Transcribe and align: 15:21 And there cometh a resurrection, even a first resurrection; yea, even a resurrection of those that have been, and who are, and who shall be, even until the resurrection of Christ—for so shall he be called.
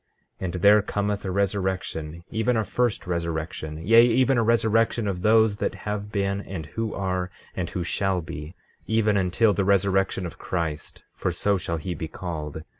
15:21 0.39 0.45
And 0.45 0.53
there 0.63 0.81
cometh 0.81 1.25
a 1.25 1.29
resurrection, 1.29 2.23
even 2.31 2.57
a 2.57 2.63
first 2.63 3.05
resurrection; 3.05 3.85
yea, 3.85 4.03
even 4.03 4.35
a 4.39 4.43
resurrection 4.43 5.07
of 5.07 5.21
those 5.21 5.57
that 5.57 5.75
have 5.85 6.11
been, 6.11 6.41
and 6.41 6.65
who 6.65 6.95
are, 6.95 7.29
and 7.55 7.69
who 7.69 7.83
shall 7.83 8.19
be, 8.19 8.55
even 8.87 9.15
until 9.15 9.53
the 9.53 9.63
resurrection 9.63 10.25
of 10.25 10.39
Christ—for 10.39 11.31
so 11.31 11.55
shall 11.55 11.77
he 11.77 11.93
be 11.93 12.07
called. 12.07 12.63